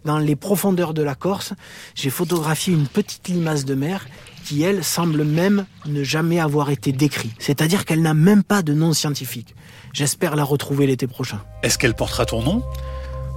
dans 0.06 0.18
les 0.18 0.36
profondeurs 0.36 0.94
de 0.94 1.04
la 1.04 1.16
Corse, 1.16 1.54
j'ai 1.94 2.10
photographié 2.10 2.74
une 2.74 2.88
petite 2.88 3.28
limace 3.28 3.66
de 3.66 3.76
mer 3.76 4.08
qui, 4.46 4.64
elle, 4.64 4.84
semble 4.84 5.24
même 5.26 5.66
ne 5.86 6.04
jamais 6.04 6.40
avoir 6.40 6.70
été 6.70 6.94
décrite. 6.94 7.34
C'est-à-dire 7.40 7.86
qu'elle 7.86 8.02
n'a 8.02 8.14
même 8.14 8.44
pas 8.44 8.62
de 8.62 8.74
nom 8.74 8.94
scientifique. 8.94 9.56
J'espère 9.94 10.36
la 10.36 10.44
retrouver 10.44 10.88
l'été 10.88 11.08
prochain. 11.08 11.42
Est-ce 11.64 11.78
qu'elle 11.78 11.96
portera 11.96 12.26
ton 12.26 12.42
nom? 12.42 12.64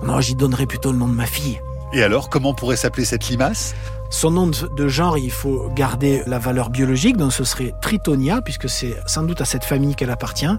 Non, 0.05 0.21
j'y 0.21 0.35
donnerai 0.35 0.67
plutôt 0.67 0.93
le 0.93 0.99
nom 0.99 1.09
de 1.09 1.15
ma 1.15 1.27
fille. 1.27 1.61
Et 1.93 2.03
alors, 2.03 2.31
comment 2.31 2.55
pourrait 2.55 2.77
s'appeler 2.77 3.05
cette 3.05 3.29
limace? 3.29 3.75
Son 4.11 4.31
nom 4.31 4.49
de 4.49 4.89
genre, 4.89 5.19
il 5.19 5.31
faut 5.31 5.69
garder 5.75 6.23
la 6.27 6.39
valeur 6.39 6.71
biologique, 6.71 7.17
donc 7.17 7.33
ce 7.33 7.45
serait 7.45 7.75
Tritonia, 7.81 8.43
puisque 8.43 8.69
c'est 8.69 8.97
sans 9.07 9.23
doute 9.23 9.41
à 9.41 9.45
cette 9.45 9.65
famille 9.65 9.95
qu'elle 9.95 10.11
appartient. 10.11 10.51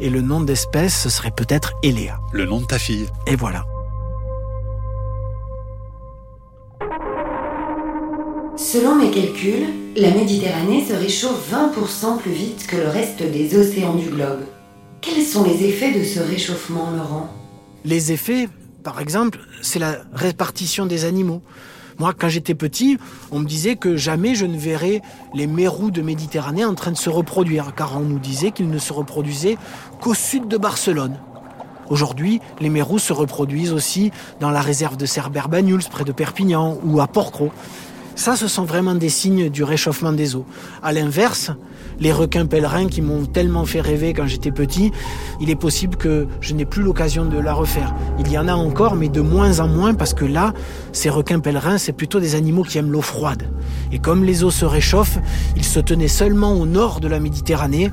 Et 0.00 0.10
le 0.10 0.20
nom 0.20 0.40
d'espèce, 0.40 0.94
ce 0.94 1.08
serait 1.08 1.30
peut-être 1.30 1.72
Eléa. 1.82 2.18
Le 2.32 2.44
nom 2.44 2.60
de 2.60 2.66
ta 2.66 2.78
fille. 2.78 3.06
Et 3.26 3.36
voilà. 3.36 3.64
Selon 8.56 8.96
mes 8.96 9.10
calculs, 9.10 9.66
la 9.96 10.10
Méditerranée 10.10 10.84
se 10.84 10.92
réchauffe 10.92 11.50
20% 11.50 12.18
plus 12.18 12.32
vite 12.32 12.66
que 12.66 12.76
le 12.76 12.88
reste 12.88 13.22
des 13.22 13.58
océans 13.58 13.94
du 13.94 14.08
globe. 14.08 14.40
Quels 15.00 15.24
sont 15.24 15.44
les 15.44 15.64
effets 15.64 15.98
de 15.98 16.04
ce 16.04 16.20
réchauffement, 16.20 16.90
Laurent? 16.90 17.28
Les 17.84 18.12
effets, 18.12 18.48
par 18.82 19.00
exemple, 19.00 19.38
c'est 19.62 19.78
la 19.78 19.96
répartition 20.12 20.86
des 20.86 21.04
animaux. 21.04 21.42
Moi, 21.98 22.12
quand 22.18 22.28
j'étais 22.28 22.54
petit, 22.54 22.98
on 23.30 23.38
me 23.38 23.46
disait 23.46 23.76
que 23.76 23.96
jamais 23.96 24.34
je 24.34 24.46
ne 24.46 24.58
verrais 24.58 25.02
les 25.34 25.46
mérous 25.46 25.90
de 25.90 26.02
Méditerranée 26.02 26.64
en 26.64 26.74
train 26.74 26.90
de 26.90 26.96
se 26.96 27.10
reproduire, 27.10 27.74
car 27.74 27.96
on 27.96 28.00
nous 28.00 28.18
disait 28.18 28.50
qu'ils 28.50 28.70
ne 28.70 28.78
se 28.78 28.92
reproduisaient 28.92 29.56
qu'au 30.00 30.14
sud 30.14 30.48
de 30.48 30.56
Barcelone. 30.56 31.18
Aujourd'hui, 31.88 32.40
les 32.60 32.70
mérous 32.70 32.98
se 32.98 33.12
reproduisent 33.12 33.72
aussi 33.72 34.10
dans 34.40 34.50
la 34.50 34.60
réserve 34.60 34.96
de 34.96 35.06
Cerber-Banyuls, 35.06 35.84
près 35.90 36.04
de 36.04 36.12
Perpignan, 36.12 36.78
ou 36.84 37.00
à 37.00 37.06
Porquerolles. 37.06 37.50
Ça, 38.14 38.36
ce 38.36 38.48
sont 38.48 38.64
vraiment 38.64 38.94
des 38.94 39.08
signes 39.08 39.48
du 39.48 39.62
réchauffement 39.62 40.12
des 40.12 40.34
eaux. 40.36 40.46
À 40.82 40.92
l'inverse, 40.92 41.50
les 42.00 42.12
requins 42.12 42.46
pèlerins 42.46 42.86
qui 42.86 43.02
m'ont 43.02 43.26
tellement 43.26 43.64
fait 43.64 43.80
rêver 43.80 44.12
quand 44.12 44.26
j'étais 44.26 44.50
petit, 44.50 44.92
il 45.40 45.50
est 45.50 45.56
possible 45.56 45.96
que 45.96 46.26
je 46.40 46.54
n'ai 46.54 46.64
plus 46.64 46.82
l'occasion 46.82 47.24
de 47.24 47.38
la 47.38 47.52
refaire. 47.52 47.94
Il 48.18 48.30
y 48.30 48.38
en 48.38 48.48
a 48.48 48.54
encore, 48.54 48.96
mais 48.96 49.08
de 49.08 49.20
moins 49.20 49.60
en 49.60 49.68
moins, 49.68 49.94
parce 49.94 50.14
que 50.14 50.24
là, 50.24 50.52
ces 50.92 51.10
requins 51.10 51.40
pèlerins, 51.40 51.78
c'est 51.78 51.92
plutôt 51.92 52.20
des 52.20 52.34
animaux 52.34 52.62
qui 52.62 52.78
aiment 52.78 52.90
l'eau 52.92 53.02
froide. 53.02 53.48
Et 53.92 53.98
comme 53.98 54.24
les 54.24 54.44
eaux 54.44 54.50
se 54.50 54.64
réchauffent, 54.64 55.18
ils 55.56 55.64
se 55.64 55.80
tenaient 55.80 56.08
seulement 56.08 56.52
au 56.52 56.66
nord 56.66 57.00
de 57.00 57.08
la 57.08 57.20
Méditerranée. 57.20 57.90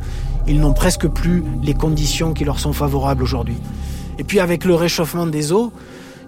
Ils 0.47 0.59
n'ont 0.59 0.73
presque 0.73 1.07
plus 1.07 1.43
les 1.61 1.73
conditions 1.73 2.33
qui 2.33 2.45
leur 2.45 2.59
sont 2.59 2.73
favorables 2.73 3.23
aujourd'hui. 3.23 3.57
Et 4.17 4.23
puis 4.23 4.39
avec 4.39 4.65
le 4.65 4.75
réchauffement 4.75 5.27
des 5.27 5.51
eaux, 5.51 5.71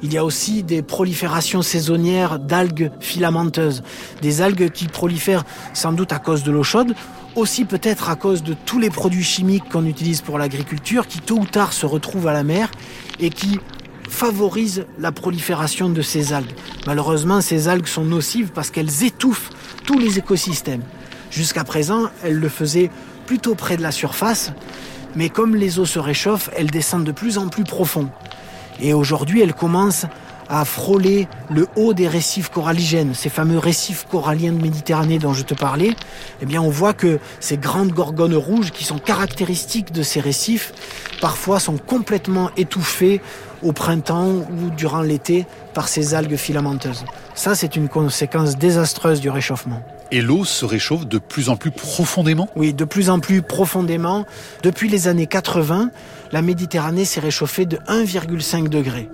il 0.04 0.14
y 0.14 0.18
a 0.18 0.26
aussi 0.26 0.64
des 0.64 0.82
proliférations 0.82 1.62
saisonnières 1.62 2.40
d'algues 2.40 2.92
filamenteuses, 3.00 3.84
des 4.22 4.42
algues 4.42 4.72
qui 4.72 4.88
prolifèrent 4.88 5.44
sans 5.74 5.94
doute 5.94 6.12
à 6.12 6.20
cause 6.20 6.44
de 6.44 6.52
l'eau 6.52 6.64
chaude, 6.64 6.96
aussi 7.36 7.66
peut-être 7.66 8.10
à 8.10 8.16
cause 8.16 8.44
de 8.44 8.54
tous 8.54 8.80
les 8.80 8.90
produits 8.90 9.24
chimiques 9.24 9.70
qu'on 9.70 9.86
utilise 9.86 10.22
pour 10.22 10.38
l'agriculture, 10.38 11.08
qui 11.08 11.20
tôt 11.20 11.40
ou 11.40 11.46
tard 11.46 11.74
se 11.74 11.86
retrouvent 11.86 12.28
à 12.28 12.34
la 12.34 12.44
mer 12.44 12.72
et 13.20 13.30
qui 13.30 13.60
favorisent 14.10 14.86
la 15.00 15.12
prolifération 15.12 15.90
de 15.90 16.02
ces 16.02 16.34
algues. 16.34 16.52
Malheureusement, 16.86 17.42
ces 17.42 17.68
algues 17.68 17.88
sont 17.88 18.04
nocives 18.04 18.52
parce 18.54 18.70
qu'elles 18.70 19.04
étouffent 19.04 19.50
tous 19.86 19.98
les 19.98 20.20
écosystèmes. 20.20 20.84
Jusqu'à 21.30 21.64
présent, 21.64 22.10
elles 22.24 22.38
le 22.38 22.50
faisaient 22.50 22.92
plutôt 23.26 23.56
près 23.56 23.78
de 23.78 23.82
la 23.82 23.92
surface, 23.92 24.52
mais 25.16 25.30
comme 25.30 25.56
les 25.56 25.80
eaux 25.80 25.86
se 25.86 26.00
réchauffent, 26.00 26.50
elles 26.58 26.72
descendent 26.72 27.06
de 27.06 27.12
plus 27.14 27.38
en 27.38 27.48
plus 27.48 27.64
profond. 27.64 28.10
Et 28.82 28.94
aujourd'hui, 28.94 29.42
elle 29.42 29.54
commence 29.54 30.06
à 30.52 30.66
frôler 30.66 31.30
le 31.50 31.68
haut 31.78 31.94
des 31.94 32.10
récifs 32.10 32.50
coralligènes, 32.50 33.14
ces 33.14 33.30
fameux 33.30 33.58
récifs 33.58 34.06
coralliens 34.12 34.52
de 34.52 34.62
Méditerranée 34.62 35.18
dont 35.18 35.34
je 35.34 35.44
te 35.44 35.54
parlais, 35.54 35.96
eh 36.42 36.46
bien 36.46 36.62
on 36.62 36.70
voit 36.70 36.94
que 36.94 37.20
ces 37.40 37.58
grandes 37.58 37.94
gorgones 37.94 38.36
rouges 38.36 38.72
qui 38.72 38.84
sont 38.84 39.00
caractéristiques 39.00 39.94
de 39.94 40.04
ces 40.04 40.20
récifs, 40.20 40.74
parfois 41.22 41.60
sont 41.60 41.78
complètement 41.78 42.52
étouffées 42.58 43.22
au 43.64 43.72
printemps 43.72 44.28
ou 44.28 44.70
durant 44.76 45.02
l'été 45.02 45.46
par 45.74 45.88
ces 45.88 46.16
algues 46.16 46.36
filamenteuses. 46.36 47.06
Ça, 47.34 47.56
c'est 47.56 47.76
une 47.76 47.88
conséquence 47.88 48.58
désastreuse 48.58 49.22
du 49.22 49.30
réchauffement. 49.30 49.82
Et 50.12 50.22
l'eau 50.22 50.44
se 50.44 50.66
réchauffe 50.66 51.08
de 51.08 51.20
plus 51.20 51.48
en 51.48 51.56
plus 51.56 51.72
profondément? 51.72 52.50
Oui, 52.58 52.74
de 52.74 52.84
plus 52.84 53.10
en 53.10 53.20
plus 53.20 53.42
profondément. 53.42 54.26
Depuis 54.64 54.90
les 54.90 55.08
années 55.08 55.28
80, 55.28 55.92
la 56.34 56.42
Méditerranée 56.42 57.06
s'est 57.06 57.22
réchauffée 57.22 57.66
de 57.66 57.78
1,5 57.88 58.68
degré. 58.68 59.10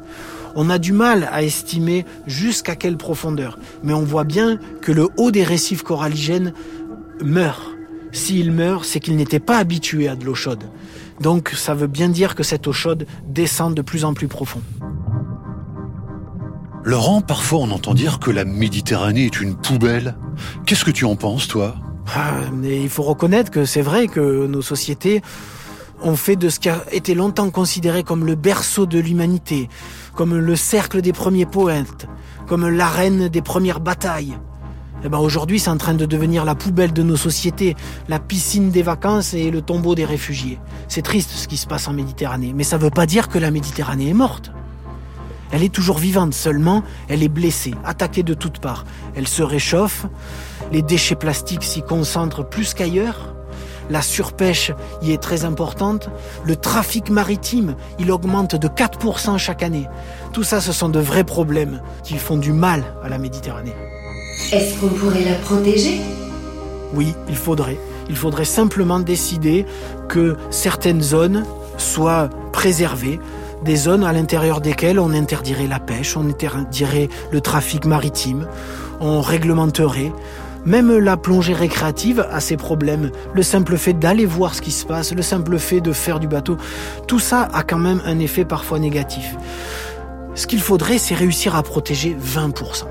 On 0.59 0.71
a 0.71 0.79
du 0.79 0.91
mal 0.91 1.29
à 1.31 1.43
estimer 1.43 2.03
jusqu'à 2.25 2.75
quelle 2.75 2.97
profondeur, 2.97 3.59
mais 3.83 3.93
on 3.93 4.01
voit 4.01 4.23
bien 4.23 4.57
que 4.81 4.91
le 4.91 5.07
haut 5.15 5.29
des 5.29 5.43
récifs 5.43 5.83
coralligènes 5.83 6.51
meurt. 7.23 7.61
S'il 8.11 8.51
meurt, 8.51 8.83
c'est 8.83 8.99
qu'il 8.99 9.17
n'était 9.17 9.39
pas 9.39 9.59
habitué 9.59 10.07
à 10.07 10.15
de 10.15 10.25
l'eau 10.25 10.33
chaude. 10.33 10.63
Donc 11.21 11.53
ça 11.55 11.75
veut 11.75 11.85
bien 11.85 12.09
dire 12.09 12.33
que 12.33 12.41
cette 12.41 12.65
eau 12.65 12.73
chaude 12.73 13.05
descend 13.27 13.75
de 13.75 13.83
plus 13.83 14.03
en 14.03 14.15
plus 14.15 14.27
profond. 14.27 14.63
Laurent, 16.83 17.21
parfois 17.21 17.59
on 17.59 17.69
entend 17.69 17.93
dire 17.93 18.17
que 18.17 18.31
la 18.31 18.43
Méditerranée 18.43 19.25
est 19.25 19.39
une 19.39 19.55
poubelle. 19.55 20.17
Qu'est-ce 20.65 20.85
que 20.85 20.91
tu 20.91 21.05
en 21.05 21.15
penses, 21.15 21.47
toi? 21.47 21.75
Ah, 22.15 22.31
Il 22.63 22.89
faut 22.89 23.03
reconnaître 23.03 23.51
que 23.51 23.65
c'est 23.65 23.83
vrai 23.83 24.07
que 24.07 24.47
nos 24.47 24.63
sociétés 24.63 25.21
ont 26.01 26.15
fait 26.15 26.35
de 26.35 26.49
ce 26.49 26.59
qui 26.59 26.69
a 26.69 26.83
été 26.91 27.15
longtemps 27.15 27.49
considéré 27.49 28.03
comme 28.03 28.25
le 28.25 28.35
berceau 28.35 28.85
de 28.85 28.99
l'humanité, 28.99 29.69
comme 30.15 30.37
le 30.37 30.55
cercle 30.55 31.01
des 31.01 31.13
premiers 31.13 31.45
poètes, 31.45 32.07
comme 32.47 32.67
l'arène 32.67 33.27
des 33.29 33.41
premières 33.41 33.79
batailles. 33.79 34.37
Eh 35.03 35.09
ben 35.09 35.19
aujourd'hui, 35.19 35.59
c'est 35.59 35.69
en 35.69 35.77
train 35.77 35.93
de 35.93 36.05
devenir 36.05 36.43
la 36.43 36.55
poubelle 36.55 36.91
de 36.91 37.03
nos 37.03 37.17
sociétés, 37.17 37.75
la 38.07 38.19
piscine 38.19 38.71
des 38.71 38.81
vacances 38.81 39.33
et 39.33 39.51
le 39.51 39.61
tombeau 39.61 39.93
des 39.93 40.05
réfugiés. 40.05 40.59
C'est 40.87 41.03
triste 41.03 41.29
ce 41.31 41.47
qui 41.47 41.57
se 41.57 41.67
passe 41.67 41.87
en 41.87 41.93
Méditerranée, 41.93 42.51
mais 42.55 42.63
ça 42.63 42.77
ne 42.77 42.83
veut 42.83 42.89
pas 42.89 43.05
dire 43.05 43.27
que 43.27 43.37
la 43.37 43.51
Méditerranée 43.51 44.09
est 44.09 44.15
morte. 44.15 44.51
Elle 45.51 45.63
est 45.63 45.73
toujours 45.73 45.99
vivante, 45.99 46.33
seulement 46.33 46.83
elle 47.07 47.23
est 47.23 47.29
blessée, 47.29 47.73
attaquée 47.85 48.23
de 48.23 48.33
toutes 48.33 48.59
parts. 48.59 48.85
Elle 49.15 49.27
se 49.27 49.43
réchauffe, 49.43 50.07
les 50.71 50.81
déchets 50.81 51.15
plastiques 51.15 51.63
s'y 51.63 51.83
concentrent 51.83 52.47
plus 52.47 52.73
qu'ailleurs, 52.73 53.36
la 53.89 54.01
surpêche 54.01 54.71
y 55.01 55.11
est 55.11 55.21
très 55.21 55.45
importante, 55.45 56.09
le 56.43 56.55
trafic 56.55 57.09
maritime, 57.09 57.75
il 57.99 58.11
augmente 58.11 58.55
de 58.55 58.67
4% 58.67 59.37
chaque 59.37 59.63
année. 59.63 59.87
Tout 60.33 60.43
ça, 60.43 60.61
ce 60.61 60.71
sont 60.71 60.89
de 60.89 60.99
vrais 60.99 61.23
problèmes 61.23 61.81
qui 62.03 62.17
font 62.17 62.37
du 62.37 62.53
mal 62.53 62.83
à 63.03 63.09
la 63.09 63.17
Méditerranée. 63.17 63.75
Est-ce 64.51 64.79
qu'on 64.79 64.89
pourrait 64.89 65.23
la 65.23 65.35
protéger? 65.35 65.99
Oui, 66.93 67.13
il 67.27 67.35
faudrait. 67.35 67.77
Il 68.09 68.15
faudrait 68.15 68.45
simplement 68.45 68.99
décider 68.99 69.65
que 70.07 70.37
certaines 70.49 71.01
zones 71.01 71.45
soient 71.77 72.29
préservées, 72.51 73.19
des 73.63 73.75
zones 73.75 74.03
à 74.03 74.13
l'intérieur 74.13 74.61
desquelles 74.61 74.99
on 74.99 75.11
interdirait 75.11 75.67
la 75.67 75.79
pêche, 75.79 76.15
on 76.15 76.27
interdirait 76.29 77.09
le 77.31 77.41
trafic 77.41 77.85
maritime, 77.85 78.47
on 78.99 79.21
réglementerait 79.21 80.11
même 80.67 80.97
la 80.97 81.15
plongée 81.15 81.53
récréative 81.53 82.27
a 82.29 82.41
ses 82.41 82.57
problèmes. 82.57 83.11
Le 83.33 83.41
simple 83.41 83.77
fait 83.77 83.93
d'aller 83.93 84.25
voir 84.25 84.53
ce 84.53 84.61
qui 84.61 84.71
se 84.71 84.85
passe, 84.85 85.13
le 85.13 85.21
simple 85.21 85.57
fait 85.57 85.79
de 85.79 85.93
faire 85.93 86.19
du 86.19 86.27
bateau, 86.27 86.57
tout 87.07 87.19
ça 87.19 87.47
a 87.53 87.63
quand 87.63 87.79
même 87.79 88.01
un 88.05 88.19
effet 88.19 88.43
parfois 88.43 88.77
négatif. 88.77 89.35
Ce 90.35 90.45
qu'il 90.45 90.59
faudrait, 90.59 90.97
c'est 90.97 91.15
réussir 91.15 91.55
à 91.55 91.63
protéger 91.63 92.15
20%. 92.21 92.83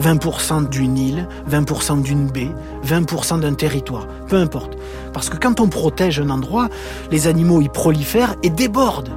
20% 0.00 0.68
d'une 0.70 0.96
île, 0.96 1.28
20% 1.50 2.02
d'une 2.02 2.28
baie, 2.28 2.52
20% 2.86 3.40
d'un 3.40 3.54
territoire, 3.54 4.06
peu 4.28 4.36
importe. 4.36 4.78
Parce 5.12 5.28
que 5.28 5.36
quand 5.36 5.58
on 5.60 5.68
protège 5.68 6.20
un 6.20 6.30
endroit, 6.30 6.68
les 7.10 7.26
animaux 7.26 7.60
y 7.60 7.68
prolifèrent 7.68 8.36
et 8.44 8.48
débordent. 8.48 9.10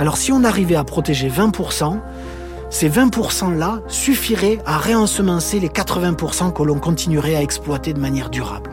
Alors 0.00 0.16
si 0.16 0.32
on 0.32 0.42
arrivait 0.42 0.76
à 0.76 0.84
protéger 0.84 1.30
20%, 1.30 1.98
ces 2.70 2.88
20%-là 2.88 3.82
suffiraient 3.88 4.58
à 4.64 4.78
réensemencer 4.78 5.58
les 5.58 5.68
80% 5.68 6.52
que 6.52 6.62
l'on 6.62 6.78
continuerait 6.78 7.34
à 7.34 7.42
exploiter 7.42 7.92
de 7.92 7.98
manière 7.98 8.30
durable. 8.30 8.70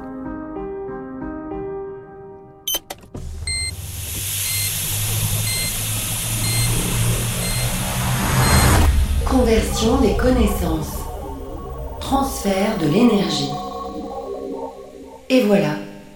Conversion 9.26 10.00
des 10.02 10.16
connaissances. 10.16 10.94
Transfert 12.00 12.78
de 12.80 12.86
l'énergie. 12.86 13.52
Et 15.30 15.42
voilà, 15.42 15.72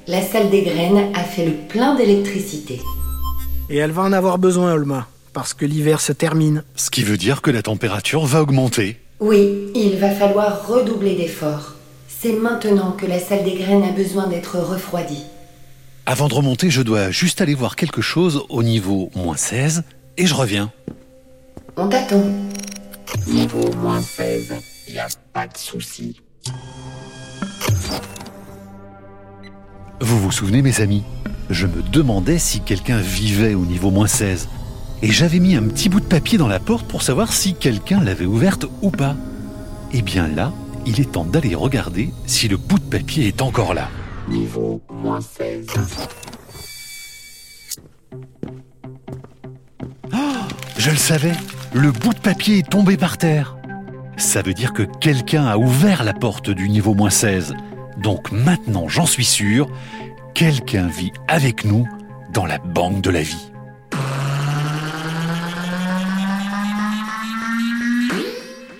la 0.08 0.22
salle 0.22 0.50
des 0.50 0.62
graines 0.62 1.12
a 1.16 1.24
fait 1.24 1.46
le 1.46 1.54
plein 1.68 1.96
d'électricité. 1.96 2.80
Et 3.70 3.78
elle 3.78 3.92
va 3.92 4.04
en 4.04 4.14
avoir 4.14 4.38
besoin, 4.38 4.74
Olma 4.74 5.08
parce 5.34 5.54
que 5.54 5.66
l'hiver 5.66 6.02
se 6.02 6.12
termine. 6.12 6.64
Ce 6.76 6.90
qui 6.90 7.04
veut 7.04 7.18
dire 7.18 7.42
que 7.42 7.52
la 7.52 7.62
température 7.62 8.26
va 8.26 8.42
augmenter. 8.42 9.00
Oui, 9.20 9.72
il 9.76 9.98
va 9.98 10.10
falloir 10.10 10.68
redoubler 10.68 11.16
d'efforts. 11.16 11.76
C'est 12.08 12.34
maintenant 12.34 12.92
que 12.92 13.06
la 13.06 13.20
salle 13.20 13.44
des 13.44 13.56
graines 13.56 13.84
a 13.84 13.92
besoin 13.92 14.28
d'être 14.28 14.58
refroidie. 14.60 15.24
Avant 16.06 16.28
de 16.28 16.34
remonter, 16.34 16.70
je 16.70 16.82
dois 16.82 17.12
juste 17.12 17.42
aller 17.42 17.54
voir 17.54 17.76
quelque 17.76 18.02
chose 18.02 18.44
au 18.50 18.64
niveau 18.64 19.12
moins 19.16 19.38
16 19.38 19.84
et 20.18 20.26
je 20.26 20.34
reviens. 20.34 20.72
On 21.78 21.88
t'attend. 21.88 22.24
Niveau 23.28 23.72
moins 23.76 24.02
16, 24.02 24.54
y 24.90 25.00
a 25.00 25.08
pas 25.34 25.48
de 25.48 25.58
souci. 25.58 26.22
Vous 30.00 30.20
vous 30.20 30.32
souvenez, 30.32 30.62
mes 30.62 30.82
amis? 30.82 31.04
Je 31.50 31.68
me 31.68 31.82
demandais 31.84 32.40
si 32.40 32.62
quelqu'un 32.62 32.98
vivait 32.98 33.54
au 33.54 33.66
niveau 33.66 33.92
moins 33.92 34.08
16. 34.08 34.48
Et 35.04 35.12
j'avais 35.12 35.40
mis 35.40 35.56
un 35.56 35.64
petit 35.64 35.90
bout 35.90 36.00
de 36.00 36.06
papier 36.06 36.38
dans 36.38 36.48
la 36.48 36.60
porte 36.60 36.88
pour 36.88 37.02
savoir 37.02 37.34
si 37.34 37.56
quelqu'un 37.56 38.04
l'avait 38.04 38.26
ouverte 38.26 38.66
ou 38.82 38.92
pas. 38.92 39.16
Eh 39.94 40.02
bien 40.02 40.28
là, 40.28 40.54
il 40.86 41.00
est 41.02 41.12
temps 41.12 41.26
d'aller 41.26 41.56
regarder 41.56 42.10
si 42.28 42.48
le 42.48 42.58
bout 42.58 42.80
de 42.80 42.84
papier 42.84 43.28
est 43.28 43.42
encore 43.42 43.74
là. 43.74 43.90
Niveau 44.30 44.82
moins 44.90 45.22
16. 45.22 45.66
Je 50.78 50.90
le 50.90 50.98
savais, 50.98 51.34
le 51.74 51.92
bout 51.92 52.14
de 52.14 52.20
papier 52.20 52.60
est 52.60 52.70
tombé 52.70 52.98
par 52.98 53.18
terre. 53.18 53.56
Ça 54.18 54.42
veut 54.42 54.54
dire 54.54 54.74
que 54.74 54.82
quelqu'un 54.82 55.46
a 55.46 55.58
ouvert 55.58 56.04
la 56.04 56.14
porte 56.14 56.50
du 56.50 56.70
niveau 56.70 56.96
moins 56.96 57.12
16. 57.12 57.54
Donc 58.02 58.32
maintenant, 58.32 58.88
j'en 58.88 59.06
suis 59.06 59.26
sûr, 59.26 59.68
quelqu'un 60.34 60.88
vit 60.88 61.12
avec 61.28 61.66
nous 61.66 61.88
dans 62.34 62.46
la 62.46 62.58
banque 62.58 63.02
de 63.02 63.10
la 63.12 63.22
vie. 63.22 63.51